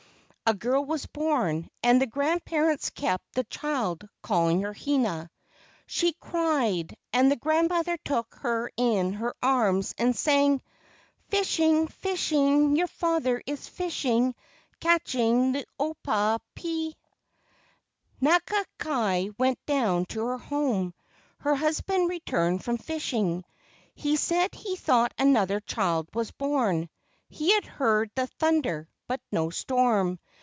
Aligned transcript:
A 0.47 0.53
girl 0.53 0.83
was 0.83 1.05
born, 1.05 1.69
and 1.81 2.01
the 2.01 2.05
grandparents 2.05 2.89
kept 2.89 3.35
the 3.35 3.45
child, 3.45 4.05
calling 4.21 4.63
her 4.63 4.73
Hina. 4.73 5.31
She 5.87 6.11
cried, 6.11 6.93
and 7.13 7.31
the 7.31 7.37
grand¬ 7.37 7.69
mother 7.69 7.95
took 7.95 8.35
her 8.41 8.69
in 8.75 9.13
her 9.13 9.33
arms 9.41 9.95
and 9.97 10.13
sang: 10.13 10.61
"Fishing, 11.29 11.87
fishing, 11.87 12.75
your 12.75 12.87
father 12.87 13.41
is 13.47 13.69
fishing, 13.69 14.35
Catching 14.81 15.53
the 15.53 15.65
opoa 15.79 16.39
pea." 16.53 16.97
Nakula 18.21 18.65
kai 18.77 19.29
went 19.37 19.65
down 19.65 20.03
to 20.07 20.25
her 20.25 20.37
home. 20.37 20.93
Her 21.37 21.55
hus¬ 21.55 21.85
band 21.85 22.09
returned 22.09 22.61
from 22.61 22.75
fishing. 22.77 23.45
He 23.95 24.17
said 24.17 24.53
he 24.53 24.75
thought 24.75 25.13
another 25.17 25.61
child 25.61 26.09
was 26.13 26.31
born. 26.31 26.89
He 27.29 27.53
had 27.53 27.63
heard 27.63 28.11
the 28.15 28.27
thunder, 28.27 28.89
but 29.07 29.21
no 29.31 29.49
storm. 29.49 30.19